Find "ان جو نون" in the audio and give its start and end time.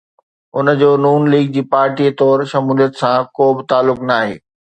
0.57-1.21